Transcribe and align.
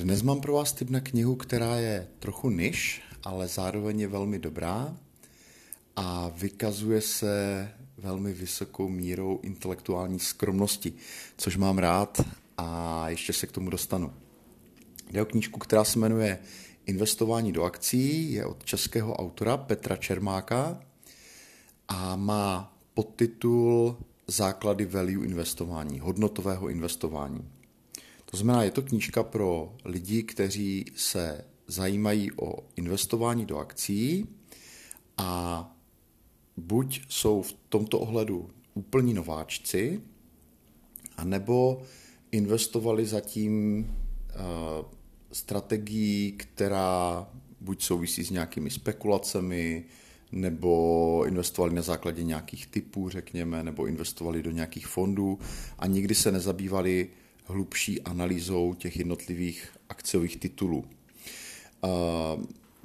Dnes 0.00 0.22
mám 0.22 0.40
pro 0.40 0.52
vás 0.52 0.72
tip 0.72 0.90
na 0.90 1.00
knihu, 1.00 1.36
která 1.36 1.76
je 1.76 2.08
trochu 2.18 2.50
niž, 2.50 3.02
ale 3.22 3.48
zároveň 3.48 4.00
je 4.00 4.08
velmi 4.08 4.38
dobrá 4.38 4.96
a 5.96 6.28
vykazuje 6.28 7.00
se 7.00 7.68
velmi 7.98 8.32
vysokou 8.32 8.88
mírou 8.88 9.40
intelektuální 9.42 10.18
skromnosti, 10.18 10.92
což 11.36 11.56
mám 11.56 11.78
rád 11.78 12.20
a 12.56 13.08
ještě 13.08 13.32
se 13.32 13.46
k 13.46 13.52
tomu 13.52 13.70
dostanu. 13.70 14.12
Jde 15.10 15.22
o 15.22 15.24
knížku, 15.24 15.60
která 15.60 15.84
se 15.84 15.98
jmenuje 15.98 16.38
Investování 16.86 17.52
do 17.52 17.64
akcí, 17.64 18.32
je 18.32 18.46
od 18.46 18.64
českého 18.64 19.14
autora 19.14 19.56
Petra 19.56 19.96
Čermáka 19.96 20.80
a 21.88 22.16
má 22.16 22.76
podtitul 22.94 23.96
Základy 24.26 24.84
value 24.84 25.26
investování, 25.26 26.00
hodnotového 26.00 26.68
investování. 26.68 27.55
Znamená, 28.36 28.62
je 28.62 28.70
to 28.70 28.82
knížka 28.82 29.22
pro 29.22 29.74
lidi, 29.84 30.22
kteří 30.22 30.84
se 30.96 31.44
zajímají 31.66 32.32
o 32.32 32.58
investování 32.76 33.46
do 33.46 33.58
akcí 33.58 34.26
a 35.16 35.62
buď 36.56 37.00
jsou 37.08 37.42
v 37.42 37.52
tomto 37.68 37.98
ohledu 37.98 38.50
úplní 38.74 39.14
nováčci, 39.14 40.00
anebo 41.16 41.82
investovali 42.32 43.06
zatím 43.06 43.78
uh, 43.78 44.86
strategií, 45.32 46.32
která 46.32 47.26
buď 47.60 47.82
souvisí 47.82 48.24
s 48.24 48.30
nějakými 48.30 48.70
spekulacemi, 48.70 49.84
nebo 50.32 51.24
investovali 51.26 51.74
na 51.74 51.82
základě 51.82 52.24
nějakých 52.24 52.66
typů, 52.66 53.08
řekněme, 53.08 53.62
nebo 53.62 53.86
investovali 53.86 54.42
do 54.42 54.50
nějakých 54.50 54.86
fondů 54.86 55.38
a 55.78 55.86
nikdy 55.86 56.14
se 56.14 56.32
nezabývali 56.32 57.08
hlubší 57.46 58.02
analýzou 58.02 58.74
těch 58.74 58.96
jednotlivých 58.96 59.68
akciových 59.88 60.36
titulů. 60.36 60.84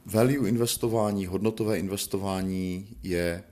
Value 0.06 0.50
investování, 0.50 1.26
hodnotové 1.26 1.80
investování 1.80 2.88
je 3.04 3.44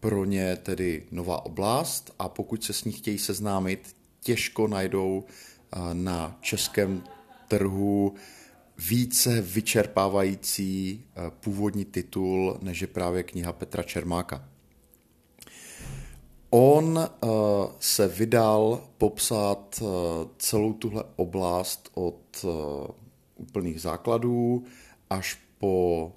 pro 0.00 0.24
ně 0.24 0.56
tedy 0.56 1.06
nová 1.10 1.46
oblast 1.46 2.14
a 2.18 2.28
pokud 2.28 2.64
se 2.64 2.72
s 2.72 2.84
ní 2.84 2.92
chtějí 2.92 3.18
seznámit, 3.18 3.96
těžko 4.20 4.68
najdou 4.68 5.24
na 5.92 6.38
českém 6.40 7.02
trhu 7.48 8.14
více 8.88 9.40
vyčerpávající 9.40 11.04
původní 11.40 11.84
titul, 11.84 12.58
než 12.62 12.80
je 12.80 12.86
právě 12.86 13.22
kniha 13.22 13.52
Petra 13.52 13.82
Čermáka. 13.82 14.48
On 16.50 16.98
uh, 16.98 17.30
se 17.80 18.08
vydal 18.08 18.80
popsat 18.98 19.80
uh, 19.82 19.88
celou 20.38 20.72
tuhle 20.72 21.04
oblast 21.16 21.90
od 21.94 22.44
uh, 22.44 22.50
úplných 23.36 23.80
základů 23.80 24.64
až 25.10 25.38
po 25.58 26.12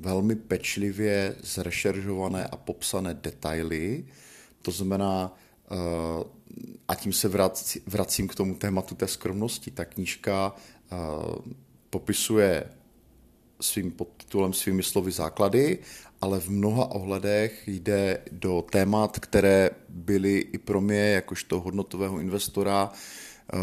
velmi 0.00 0.36
pečlivě 0.36 1.36
zrešeržované 1.42 2.46
a 2.46 2.56
popsané 2.56 3.14
detaily. 3.14 4.04
To 4.62 4.70
znamená, 4.70 5.36
a 6.88 6.94
tím 6.94 7.12
se 7.12 7.28
vrací, 7.28 7.80
vracím 7.86 8.28
k 8.28 8.34
tomu 8.34 8.54
tématu 8.54 8.94
té 8.94 9.08
skromnosti. 9.08 9.70
Ta 9.70 9.84
knížka 9.84 10.54
popisuje 11.90 12.64
svým 13.64 13.90
podtitulem, 13.90 14.52
svými 14.52 14.82
slovy 14.82 15.12
základy, 15.12 15.78
ale 16.20 16.40
v 16.40 16.48
mnoha 16.48 16.90
ohledech 16.90 17.68
jde 17.68 18.22
do 18.32 18.64
témat, 18.70 19.18
které 19.18 19.70
byly 19.88 20.38
i 20.38 20.58
pro 20.58 20.80
mě, 20.80 21.00
jakožto 21.00 21.60
hodnotového 21.60 22.18
investora, 22.18 22.92
eh, 22.92 23.56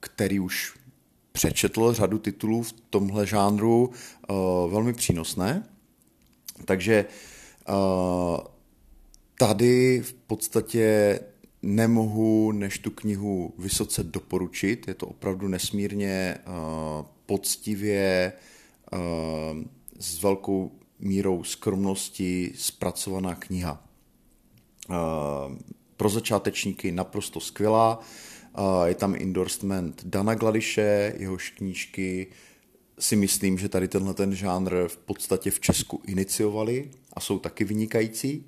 který 0.00 0.40
už 0.40 0.74
přečetl 1.32 1.92
řadu 1.92 2.18
titulů 2.18 2.62
v 2.62 2.72
tomhle 2.90 3.26
žánru, 3.26 3.90
eh, 3.90 4.32
velmi 4.70 4.92
přínosné. 4.92 5.68
Takže 6.64 7.04
eh, 7.68 7.72
tady 9.38 10.00
v 10.00 10.12
podstatě 10.12 11.20
nemohu 11.62 12.52
než 12.52 12.78
tu 12.78 12.90
knihu 12.90 13.54
vysoce 13.58 14.04
doporučit. 14.04 14.88
Je 14.88 14.94
to 14.94 15.06
opravdu 15.06 15.48
nesmírně 15.48 16.38
poctivě 17.26 18.32
s 19.98 20.22
velkou 20.22 20.72
mírou 20.98 21.44
skromnosti 21.44 22.52
zpracovaná 22.56 23.34
kniha. 23.34 23.84
Pro 25.96 26.08
začátečníky 26.08 26.92
naprosto 26.92 27.40
skvělá. 27.40 28.00
Je 28.84 28.94
tam 28.94 29.14
endorsement 29.14 30.04
Dana 30.04 30.34
Gladiše, 30.34 31.14
jehož 31.18 31.50
knížky 31.50 32.26
si 32.98 33.16
myslím, 33.16 33.58
že 33.58 33.68
tady 33.68 33.88
tenhle 33.88 34.14
ten 34.14 34.34
žánr 34.34 34.88
v 34.88 34.96
podstatě 34.96 35.50
v 35.50 35.60
Česku 35.60 36.02
iniciovali 36.06 36.90
a 37.12 37.20
jsou 37.20 37.38
taky 37.38 37.64
vynikající. 37.64 38.46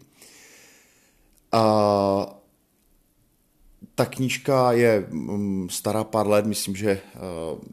A 1.53 2.41
ta 3.95 4.07
knížka 4.07 4.73
je 4.73 5.07
mm, 5.11 5.69
stará 5.71 6.05
pár 6.05 6.27
let, 6.27 6.47
myslím, 6.47 6.77
že 6.77 7.01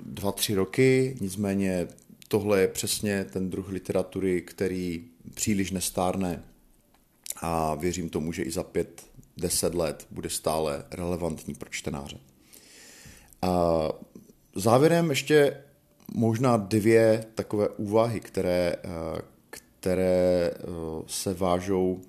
dva, 0.06 0.32
tři 0.32 0.56
roky, 0.56 1.18
nicméně 1.22 1.88
tohle 2.28 2.62
je 2.62 2.68
přesně 2.68 3.26
ten 3.26 3.50
druh 3.50 3.70
literatury, 3.70 4.42
který 4.42 5.08
příliš 5.34 5.72
nestárne 5.72 6.44
a 7.42 7.76
věřím 7.76 8.10
tomu, 8.10 8.32
že 8.32 8.44
i 8.44 8.52
za 8.52 8.64
pět, 8.64 9.06
deset 9.38 9.76
let 9.76 10.08
bude 10.12 10.30
stále 10.30 10.86
relevantní 10.92 11.56
pro 11.56 11.70
čtenáře. 11.70 12.18
A 13.42 13.90
závěrem 14.56 15.10
ještě 15.10 15.58
možná 16.14 16.58
dvě 16.58 17.26
takové 17.36 17.70
úvahy, 17.70 18.20
které, 18.20 18.76
které 19.50 20.52
eh, 20.52 20.62
se 21.08 21.34
vážou 21.34 22.02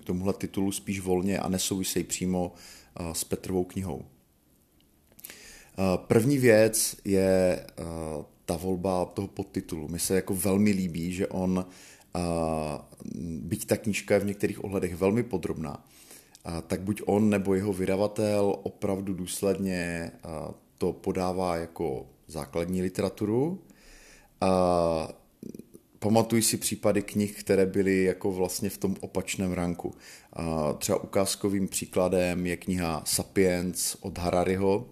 k 0.00 0.04
tomuhle 0.04 0.32
titulu 0.32 0.72
spíš 0.72 1.00
volně 1.00 1.38
a 1.38 1.48
nesouvisejí 1.48 2.04
přímo 2.04 2.52
eh, 3.00 3.14
s 3.14 3.24
Petrovou 3.24 3.64
knihou. 3.64 4.02
Eh, 4.02 5.82
první 6.06 6.38
věc 6.38 6.96
je 7.04 7.66
ta 8.46 8.56
volba 8.56 9.04
toho 9.04 9.28
podtitulu. 9.28 9.88
Mi 9.88 9.98
se 9.98 10.14
jako 10.14 10.34
velmi 10.34 10.70
líbí, 10.70 11.12
že 11.12 11.26
on, 11.26 11.66
byť 13.20 13.66
ta 13.66 13.76
knížka 13.76 14.14
je 14.14 14.20
v 14.20 14.26
některých 14.26 14.64
ohledech 14.64 14.96
velmi 14.96 15.22
podrobná, 15.22 15.84
tak 16.66 16.80
buď 16.80 17.02
on 17.06 17.30
nebo 17.30 17.54
jeho 17.54 17.72
vydavatel 17.72 18.56
opravdu 18.62 19.14
důsledně 19.14 20.10
to 20.78 20.92
podává 20.92 21.56
jako 21.56 22.06
základní 22.26 22.82
literaturu. 22.82 23.62
Pamatuji 25.98 26.42
si 26.42 26.56
případy 26.56 27.02
knih, 27.02 27.40
které 27.40 27.66
byly 27.66 28.04
jako 28.04 28.32
vlastně 28.32 28.70
v 28.70 28.78
tom 28.78 28.96
opačném 29.00 29.52
ranku. 29.52 29.94
Třeba 30.78 31.02
ukázkovým 31.02 31.68
příkladem 31.68 32.46
je 32.46 32.56
kniha 32.56 33.02
Sapiens 33.06 33.96
od 34.00 34.18
Harariho, 34.18 34.86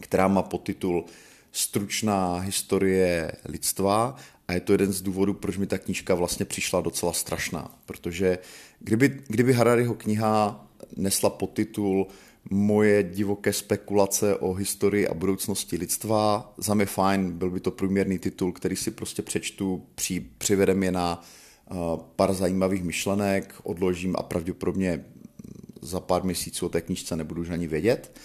která 0.00 0.28
má 0.28 0.42
podtitul 0.42 1.04
stručná 1.56 2.38
historie 2.38 3.32
lidstva 3.44 4.16
a 4.48 4.52
je 4.52 4.60
to 4.60 4.72
jeden 4.72 4.92
z 4.92 5.02
důvodů, 5.02 5.34
proč 5.34 5.56
mi 5.56 5.66
ta 5.66 5.78
knížka 5.78 6.14
vlastně 6.14 6.46
přišla 6.46 6.80
docela 6.80 7.12
strašná, 7.12 7.78
protože 7.86 8.38
kdyby, 8.80 9.20
kdyby 9.28 9.52
Harariho 9.52 9.94
kniha 9.94 10.66
nesla 10.96 11.30
podtitul 11.30 12.06
Moje 12.50 13.02
divoké 13.02 13.52
spekulace 13.52 14.36
o 14.36 14.52
historii 14.52 15.08
a 15.08 15.14
budoucnosti 15.14 15.76
lidstva, 15.76 16.52
za 16.58 16.74
mě 16.74 16.86
fajn, 16.86 17.32
byl 17.32 17.50
by 17.50 17.60
to 17.60 17.70
průměrný 17.70 18.18
titul, 18.18 18.52
který 18.52 18.76
si 18.76 18.90
prostě 18.90 19.22
přečtu, 19.22 19.86
při, 19.94 20.20
přivedem 20.38 20.82
je 20.82 20.92
na 20.92 21.22
uh, 21.70 21.76
pár 22.16 22.34
zajímavých 22.34 22.84
myšlenek, 22.84 23.54
odložím 23.62 24.16
a 24.18 24.22
pravděpodobně 24.22 25.04
za 25.82 26.00
pár 26.00 26.24
měsíců 26.24 26.66
o 26.66 26.68
té 26.68 26.80
knížce 26.80 27.16
nebudu 27.16 27.42
už 27.42 27.50
ani 27.50 27.66
vědět. 27.66 28.18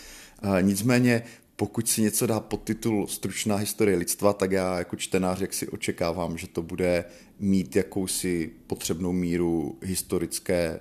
Uh, 0.43 0.61
nicméně 0.61 1.23
pokud 1.61 1.89
si 1.89 2.01
něco 2.01 2.27
dá 2.27 2.39
pod 2.39 2.63
titul 2.63 3.07
Stručná 3.07 3.55
historie 3.55 3.97
lidstva, 3.97 4.33
tak 4.33 4.51
já 4.51 4.77
jako 4.77 4.95
čtenář 4.95 5.41
jak 5.41 5.53
si 5.53 5.67
očekávám, 5.67 6.37
že 6.37 6.47
to 6.47 6.61
bude 6.61 7.05
mít 7.39 7.75
jakousi 7.75 8.51
potřebnou 8.67 9.11
míru 9.11 9.77
historické 9.81 10.79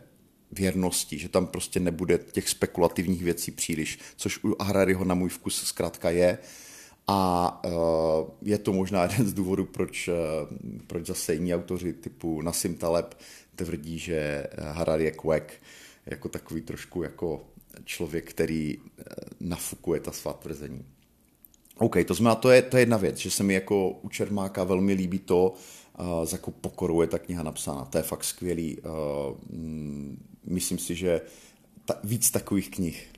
věrnosti, 0.53 1.19
že 1.19 1.29
tam 1.29 1.47
prostě 1.47 1.81
nebude 1.81 2.19
těch 2.19 2.49
spekulativních 2.49 3.23
věcí 3.23 3.51
příliš, 3.51 3.99
což 4.17 4.45
u 4.45 4.57
Harariho 4.63 5.05
na 5.05 5.15
můj 5.15 5.29
vkus 5.29 5.63
zkrátka 5.65 6.11
je. 6.11 6.39
A 7.07 7.61
uh, 7.65 7.73
je 8.43 8.59
to 8.59 8.73
možná 8.73 9.03
jeden 9.03 9.27
z 9.27 9.33
důvodů, 9.33 9.65
proč, 9.65 10.09
uh, 10.09 10.15
proč 10.87 11.07
zase 11.07 11.35
jiní 11.35 11.55
autoři 11.55 11.93
typu 11.93 12.43
Nassim 12.43 12.75
Taleb 12.75 13.15
tvrdí, 13.55 13.99
že 13.99 14.47
Harari 14.59 15.05
je 15.05 15.11
quack, 15.11 15.53
jako 16.07 16.29
takový 16.29 16.61
trošku 16.61 17.03
jako 17.03 17.50
člověk, 17.85 18.31
který 18.31 18.79
eh, 18.79 19.05
nafukuje 19.41 20.01
ta 20.01 20.13
svá 20.13 20.33
tvrzení. 20.33 20.85
OK, 21.79 21.97
to 22.07 22.15
znamená, 22.15 22.35
to 22.35 22.51
je, 22.51 22.63
to 22.63 22.77
je 22.77 22.83
jedna 22.83 22.97
věc, 22.97 23.17
že 23.17 23.31
se 23.31 23.43
mi 23.43 23.55
jako 23.55 23.91
u 23.91 24.09
Čermáka 24.09 24.65
velmi 24.65 24.93
líbí 24.93 25.19
to, 25.19 25.55
uh, 25.99 26.25
za 26.25 26.37
jakou 26.37 26.51
pokorou 26.51 27.01
je 27.01 27.07
ta 27.07 27.19
kniha 27.19 27.43
napsána. 27.43 27.85
To 27.85 27.99
je 27.99 28.03
fakt 28.03 28.25
skvělý. 28.25 28.79
Uh, 28.79 29.37
myslím 30.45 30.79
si, 30.79 30.95
že 30.95 31.21
ta, 31.85 31.95
víc 32.05 32.31
takových 32.31 32.71
knih. 32.71 33.09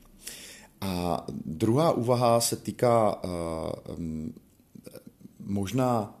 A 0.81 1.25
druhá 1.45 1.91
úvaha 1.91 2.41
se 2.41 2.55
týká 2.55 3.21
možná 5.39 6.19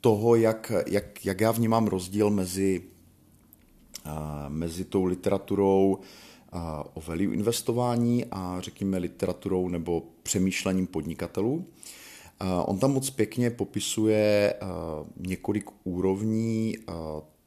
toho, 0.00 0.36
jak, 0.36 0.72
jak, 0.86 1.24
jak 1.26 1.40
já 1.40 1.50
vnímám 1.50 1.86
rozdíl 1.86 2.30
mezi, 2.30 2.82
mezi 4.48 4.84
tou 4.84 5.04
literaturou 5.04 5.98
o 6.94 7.00
value 7.00 7.34
investování 7.34 8.24
a 8.30 8.60
řekněme 8.60 8.98
literaturou 8.98 9.68
nebo 9.68 10.02
přemýšlením 10.22 10.86
podnikatelů. 10.86 11.66
On 12.64 12.78
tam 12.78 12.92
moc 12.92 13.10
pěkně 13.10 13.50
popisuje 13.50 14.54
několik 15.16 15.70
úrovní 15.84 16.76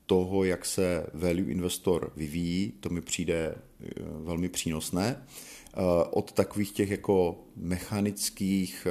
toho, 0.06 0.44
jak 0.44 0.66
se 0.66 1.06
value 1.14 1.52
investor 1.52 2.12
vyvíjí. 2.16 2.72
To 2.80 2.90
mi 2.90 3.02
přijde 3.02 3.36
e, 3.36 3.56
velmi 4.24 4.50
přínosné. 4.50 5.24
Od 6.12 6.32
takových 6.32 6.72
těch 6.72 6.92
jako 6.92 7.44
mechanických 7.56 8.88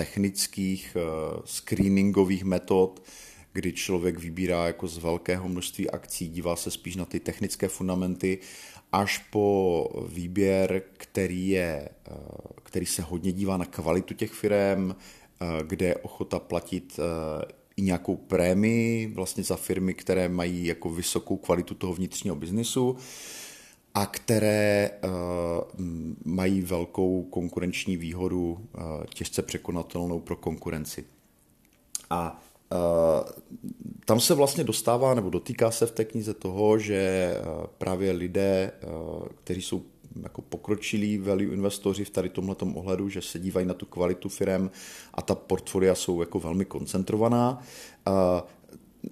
technických 0.00 0.96
eh, 0.96 1.00
screeningových 1.44 2.44
metod, 2.44 3.02
kdy 3.52 3.72
člověk 3.72 4.18
vybírá 4.18 4.66
jako 4.66 4.88
z 4.88 4.98
velkého 4.98 5.48
množství 5.48 5.90
akcí, 5.90 6.28
dívá 6.28 6.56
se 6.56 6.70
spíš 6.70 6.96
na 6.96 7.04
ty 7.04 7.20
technické 7.20 7.68
fundamenty, 7.68 8.38
až 8.92 9.18
po 9.18 9.86
výběr, 10.08 10.82
který, 10.92 11.48
je, 11.48 11.88
eh, 12.08 12.12
který 12.62 12.86
se 12.86 13.02
hodně 13.02 13.32
dívá 13.32 13.56
na 13.56 13.64
kvalitu 13.64 14.14
těch 14.14 14.32
firm, 14.32 14.90
eh, 14.90 15.46
kde 15.66 15.86
je 15.86 15.96
ochota 15.96 16.38
platit 16.38 17.00
i 17.76 17.82
nějakou 17.82 18.16
prémii 18.16 19.06
vlastně 19.06 19.44
za 19.44 19.56
firmy, 19.56 19.94
které 19.94 20.28
mají 20.28 20.66
jako 20.66 20.90
vysokou 20.90 21.36
kvalitu 21.36 21.74
toho 21.74 21.94
vnitřního 21.94 22.36
biznisu 22.36 22.96
a 23.94 24.06
které 24.06 24.90
mají 26.24 26.62
velkou 26.62 27.22
konkurenční 27.22 27.96
výhodu, 27.96 28.68
těžce 29.14 29.42
překonatelnou 29.42 30.20
pro 30.20 30.36
konkurenci. 30.36 31.04
A 32.10 32.42
tam 34.04 34.20
se 34.20 34.34
vlastně 34.34 34.64
dostává, 34.64 35.14
nebo 35.14 35.30
dotýká 35.30 35.70
se 35.70 35.86
v 35.86 35.92
té 35.92 36.04
knize 36.04 36.34
toho, 36.34 36.78
že 36.78 37.34
uh, 37.40 37.66
právě 37.78 38.12
lidé, 38.12 38.72
uh, 38.82 39.26
kteří 39.44 39.62
jsou 39.62 39.82
jako 40.22 40.42
pokročilí 40.42 41.18
value 41.18 41.54
investoři 41.54 42.04
v 42.04 42.10
tady 42.10 42.28
tomhle 42.28 42.56
ohledu, 42.74 43.08
že 43.08 43.22
se 43.22 43.38
dívají 43.38 43.66
na 43.66 43.74
tu 43.74 43.86
kvalitu 43.86 44.28
firm 44.28 44.70
a 45.14 45.22
ta 45.22 45.34
portfolia 45.34 45.94
jsou 45.94 46.20
jako 46.20 46.40
velmi 46.40 46.64
koncentrovaná. 46.64 47.62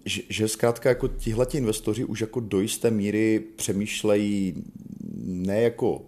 Že, 0.04 0.22
že 0.28 0.48
zkrátka 0.48 0.88
jako 0.88 1.08
tihleti 1.08 1.58
investoři 1.58 2.04
už 2.04 2.20
jako 2.20 2.40
do 2.40 2.60
jisté 2.60 2.90
míry 2.90 3.44
přemýšlejí 3.56 4.64
ne 5.24 5.60
jako 5.60 6.02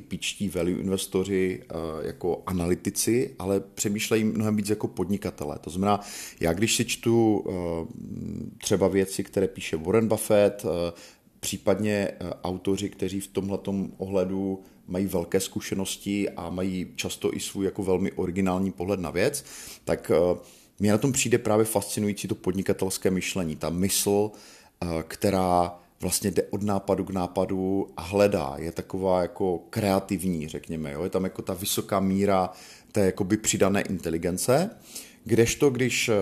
typičtí 0.00 0.48
value 0.48 0.80
investoři 0.80 1.62
eh, 1.62 1.74
jako 2.06 2.42
analytici, 2.46 3.34
ale 3.38 3.60
přemýšlejí 3.60 4.24
mnohem 4.24 4.56
víc 4.56 4.68
jako 4.68 4.88
podnikatelé. 4.88 5.58
To 5.58 5.70
znamená, 5.70 6.00
já 6.40 6.52
když 6.52 6.76
si 6.76 6.84
čtu 6.84 7.44
eh, 7.44 7.52
třeba 8.62 8.88
věci, 8.88 9.24
které 9.24 9.48
píše 9.48 9.76
Warren 9.76 10.08
Buffett, 10.08 10.64
eh, 10.64 10.92
případně 11.40 12.10
autoři, 12.44 12.88
kteří 12.88 13.20
v 13.20 13.26
tomhle 13.26 13.58
ohledu 13.96 14.62
mají 14.86 15.06
velké 15.06 15.40
zkušenosti 15.40 16.30
a 16.30 16.50
mají 16.50 16.92
často 16.96 17.34
i 17.34 17.40
svůj 17.40 17.64
jako 17.64 17.82
velmi 17.82 18.12
originální 18.12 18.72
pohled 18.72 19.00
na 19.00 19.10
věc, 19.10 19.44
tak 19.84 20.10
mně 20.78 20.92
na 20.92 20.98
tom 20.98 21.12
přijde 21.12 21.38
právě 21.38 21.64
fascinující 21.64 22.28
to 22.28 22.34
podnikatelské 22.34 23.10
myšlení, 23.10 23.56
ta 23.56 23.70
mysl, 23.70 24.30
která 25.08 25.78
vlastně 26.00 26.30
jde 26.30 26.42
od 26.42 26.62
nápadu 26.62 27.04
k 27.04 27.10
nápadu 27.10 27.88
a 27.96 28.02
hledá. 28.02 28.54
Je 28.58 28.72
taková 28.72 29.22
jako 29.22 29.58
kreativní, 29.70 30.48
řekněme. 30.48 30.92
Jo? 30.92 31.04
Je 31.04 31.10
tam 31.10 31.24
jako 31.24 31.42
ta 31.42 31.54
vysoká 31.54 32.00
míra 32.00 32.50
té 32.92 33.00
jakoby 33.00 33.36
přidané 33.36 33.82
inteligence. 33.82 34.70
Kdežto, 35.24 35.70
když 35.70 36.08
eh, 36.08 36.14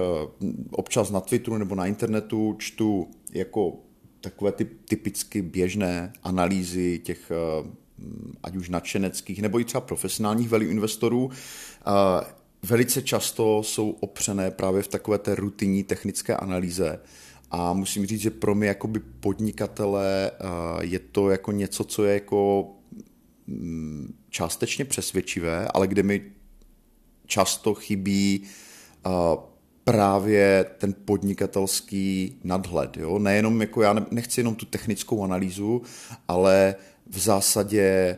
občas 0.70 1.10
na 1.10 1.20
Twitteru 1.20 1.56
nebo 1.56 1.74
na 1.74 1.86
internetu 1.86 2.56
čtu 2.58 3.08
jako 3.32 3.76
takové 4.20 4.52
ty 4.52 4.64
typicky 4.64 5.42
běžné 5.42 6.12
analýzy 6.22 7.00
těch 7.04 7.30
eh, 7.30 7.86
ať 8.42 8.56
už 8.56 8.68
nadšeneckých 8.68 9.42
nebo 9.42 9.60
i 9.60 9.64
třeba 9.64 9.80
profesionálních 9.80 10.48
value 10.48 10.70
investorů, 10.70 11.30
velice 12.62 13.02
často 13.02 13.62
jsou 13.62 13.90
opřené 13.90 14.50
právě 14.50 14.82
v 14.82 14.88
takové 14.88 15.18
té 15.18 15.34
rutinní 15.34 15.84
technické 15.84 16.36
analýze, 16.36 17.00
a 17.56 17.72
musím 17.72 18.06
říct, 18.06 18.20
že 18.20 18.30
pro 18.30 18.54
mě 18.54 18.68
jako 18.68 18.88
by 18.88 19.00
podnikatele 19.00 20.30
eh, 20.30 20.44
je 20.80 20.98
to 20.98 21.30
jako 21.30 21.52
něco, 21.52 21.84
co 21.84 22.04
je 22.04 22.14
jako 22.14 22.70
mm, 23.46 24.14
částečně 24.30 24.84
přesvědčivé, 24.84 25.68
ale 25.74 25.88
kde 25.88 26.02
mi 26.02 26.22
často 27.26 27.74
chybí 27.74 28.42
eh, 29.06 29.10
právě 29.84 30.64
ten 30.78 30.94
podnikatelský 31.04 32.38
nadhled. 32.44 32.96
Jo? 32.96 33.18
Nejenom 33.18 33.60
jako 33.60 33.82
já 33.82 33.94
nechci 34.10 34.40
jenom 34.40 34.54
tu 34.54 34.66
technickou 34.66 35.24
analýzu, 35.24 35.82
ale 36.28 36.74
v 37.06 37.18
zásadě 37.18 38.16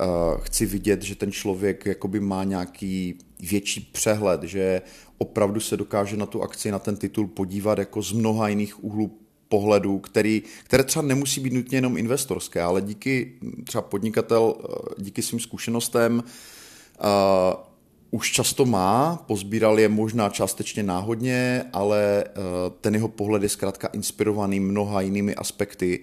uh, 0.00 0.40
chci 0.40 0.66
vidět, 0.66 1.02
že 1.02 1.14
ten 1.14 1.32
člověk 1.32 1.86
jakoby 1.86 2.20
má 2.20 2.44
nějaký 2.44 3.18
větší 3.40 3.90
přehled, 3.92 4.42
že 4.42 4.82
opravdu 5.22 5.60
se 5.60 5.76
dokáže 5.76 6.16
na 6.16 6.26
tu 6.26 6.42
akci, 6.42 6.70
na 6.70 6.78
ten 6.78 6.96
titul 6.96 7.26
podívat 7.26 7.78
jako 7.78 8.02
z 8.02 8.12
mnoha 8.12 8.48
jiných 8.48 8.84
úhlů 8.84 9.18
pohledu, 9.48 9.98
který, 9.98 10.42
které 10.64 10.84
třeba 10.84 11.02
nemusí 11.02 11.40
být 11.40 11.52
nutně 11.52 11.78
jenom 11.78 11.96
investorské, 11.96 12.62
ale 12.62 12.82
díky 12.82 13.32
třeba 13.64 13.82
podnikatel, 13.82 14.54
eh, 14.58 14.94
díky 14.98 15.22
svým 15.22 15.40
zkušenostem 15.40 16.22
uh, 16.22 17.10
už 18.10 18.32
často 18.32 18.64
má, 18.64 19.24
pozbíral 19.26 19.80
je 19.80 19.88
možná 19.88 20.28
částečně 20.28 20.82
náhodně, 20.82 21.64
ale 21.72 22.24
uh, 22.24 22.42
ten 22.80 22.94
jeho 22.94 23.08
pohled 23.08 23.42
je 23.42 23.48
zkrátka 23.48 23.88
inspirovaný 23.88 24.60
mnoha 24.60 25.00
jinými 25.00 25.34
aspekty 25.34 26.00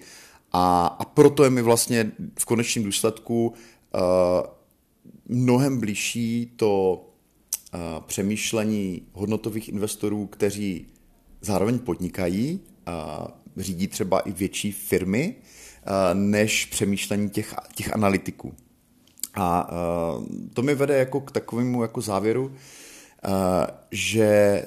a, 0.52 0.86
a 0.86 1.04
proto 1.04 1.44
je 1.44 1.50
mi 1.50 1.62
vlastně 1.62 2.12
v 2.38 2.44
konečném 2.44 2.84
důsledku 2.84 3.48
uh, 3.48 4.00
mnohem 5.28 5.80
blížší 5.80 6.52
to 6.56 7.04
přemýšlení 8.06 9.02
hodnotových 9.12 9.68
investorů, 9.68 10.26
kteří 10.26 10.86
zároveň 11.40 11.78
podnikají, 11.78 12.60
řídí 13.56 13.88
třeba 13.88 14.20
i 14.20 14.32
větší 14.32 14.72
firmy, 14.72 15.34
než 16.14 16.66
přemýšlení 16.66 17.30
těch, 17.30 17.54
těch 17.74 17.94
analytiků. 17.94 18.54
A 19.34 19.70
to 20.54 20.62
mi 20.62 20.74
vede 20.74 20.98
jako 20.98 21.20
k 21.20 21.30
takovému 21.30 21.82
jako 21.82 22.00
závěru, 22.00 22.52
že 23.90 24.62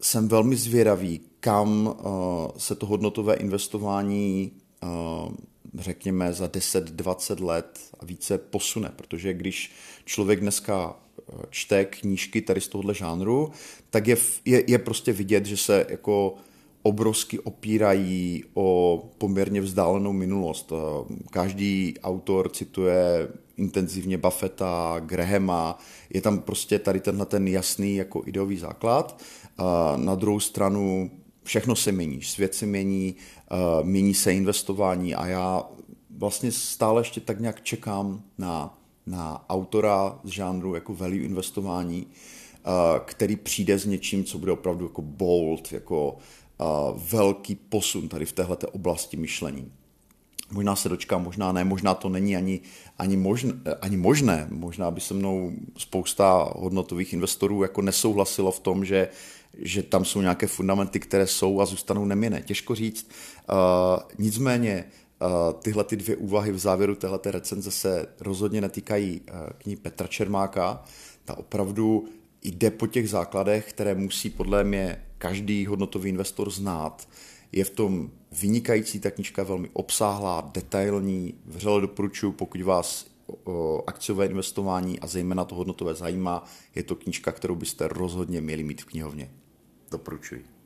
jsem 0.00 0.28
velmi 0.28 0.56
zvědavý, 0.56 1.20
kam 1.40 1.96
se 2.56 2.74
to 2.74 2.86
hodnotové 2.86 3.34
investování 3.34 4.52
řekněme 5.78 6.32
za 6.32 6.46
10-20 6.46 7.44
let 7.44 7.80
a 8.00 8.04
více 8.04 8.38
posune, 8.38 8.92
protože 8.96 9.34
když 9.34 9.72
člověk 10.04 10.40
dneska 10.40 10.96
čte 11.50 11.84
knížky 11.84 12.40
tady 12.40 12.60
z 12.60 12.68
tohohle 12.68 12.94
žánru, 12.94 13.50
tak 13.90 14.06
je, 14.06 14.16
je, 14.44 14.64
je 14.66 14.78
prostě 14.78 15.12
vidět, 15.12 15.46
že 15.46 15.56
se 15.56 15.86
jako 15.88 16.34
obrovsky 16.82 17.38
opírají 17.38 18.44
o 18.54 19.02
poměrně 19.18 19.60
vzdálenou 19.60 20.12
minulost. 20.12 20.72
Každý 21.30 21.94
autor 22.02 22.48
cituje 22.48 23.28
intenzivně 23.56 24.18
Buffetta, 24.18 24.96
Grahama, 25.00 25.78
je 26.14 26.20
tam 26.20 26.38
prostě 26.38 26.78
tady 26.78 27.00
tenhle 27.00 27.26
ten 27.26 27.48
jasný 27.48 27.96
jako 27.96 28.22
ideový 28.26 28.56
základ. 28.56 29.22
Na 29.96 30.14
druhou 30.14 30.40
stranu 30.40 31.10
všechno 31.42 31.76
se 31.76 31.92
mění, 31.92 32.22
svět 32.22 32.54
se 32.54 32.66
mění, 32.66 33.14
mění 33.82 34.14
se 34.14 34.34
investování 34.34 35.14
a 35.14 35.26
já 35.26 35.62
vlastně 36.10 36.52
stále 36.52 37.00
ještě 37.00 37.20
tak 37.20 37.40
nějak 37.40 37.62
čekám 37.62 38.22
na 38.38 38.79
na 39.06 39.44
autora 39.48 40.18
z 40.24 40.28
žánru 40.28 40.74
jako 40.74 40.94
value 40.94 41.24
investování, 41.24 42.06
uh, 42.06 42.72
který 43.04 43.36
přijde 43.36 43.78
s 43.78 43.86
něčím, 43.86 44.24
co 44.24 44.38
bude 44.38 44.52
opravdu 44.52 44.84
jako 44.84 45.02
bold, 45.02 45.72
jako 45.72 46.12
uh, 46.12 47.00
velký 47.10 47.54
posun 47.54 48.08
tady 48.08 48.26
v 48.26 48.32
téhle 48.32 48.56
oblasti 48.72 49.16
myšlení. 49.16 49.72
Možná 50.52 50.76
se 50.76 50.88
dočkám, 50.88 51.24
možná 51.24 51.52
ne, 51.52 51.64
možná 51.64 51.94
to 51.94 52.08
není 52.08 52.36
ani, 52.36 52.60
ani, 52.98 53.16
možné, 53.16 53.52
ani 53.80 53.96
možné. 53.96 54.46
Možná 54.50 54.90
by 54.90 55.00
se 55.00 55.14
mnou 55.14 55.52
spousta 55.78 56.52
hodnotových 56.56 57.12
investorů 57.12 57.62
jako 57.62 57.82
nesouhlasilo 57.82 58.52
v 58.52 58.60
tom, 58.60 58.84
že, 58.84 59.08
že 59.58 59.82
tam 59.82 60.04
jsou 60.04 60.20
nějaké 60.20 60.46
fundamenty, 60.46 61.00
které 61.00 61.26
jsou 61.26 61.60
a 61.60 61.66
zůstanou 61.66 62.04
neměné. 62.04 62.42
Těžko 62.42 62.74
říct. 62.74 63.10
Uh, 63.50 64.02
nicméně 64.18 64.84
tyhle 65.62 65.84
ty 65.84 65.96
dvě 65.96 66.16
úvahy 66.16 66.52
v 66.52 66.58
závěru 66.58 66.94
téhleté 66.94 67.30
recenze 67.30 67.70
se 67.70 68.06
rozhodně 68.20 68.60
netýkají 68.60 69.20
eh, 69.26 69.32
knihy 69.58 69.76
Petra 69.76 70.06
Čermáka. 70.06 70.84
Ta 71.24 71.38
opravdu 71.38 72.08
jde 72.42 72.70
po 72.70 72.86
těch 72.86 73.10
základech, 73.10 73.68
které 73.68 73.94
musí 73.94 74.30
podle 74.30 74.64
mě 74.64 75.04
každý 75.18 75.66
hodnotový 75.66 76.10
investor 76.10 76.50
znát. 76.50 77.08
Je 77.52 77.64
v 77.64 77.70
tom 77.70 78.10
vynikající, 78.40 79.00
ta 79.00 79.10
knižka 79.10 79.42
velmi 79.42 79.70
obsáhlá, 79.72 80.50
detailní, 80.54 81.34
vřele 81.46 81.80
doporučuji, 81.80 82.32
pokud 82.32 82.60
vás 82.60 83.10
akciové 83.86 84.26
investování 84.26 85.00
a 85.00 85.06
zejména 85.06 85.44
to 85.44 85.54
hodnotové 85.54 85.94
zajímá, 85.94 86.44
je 86.74 86.82
to 86.82 86.96
knižka, 86.96 87.32
kterou 87.32 87.54
byste 87.54 87.88
rozhodně 87.88 88.40
měli 88.40 88.62
mít 88.62 88.82
v 88.82 88.84
knihovně. 88.84 89.30
Doporučuji. 89.90 90.59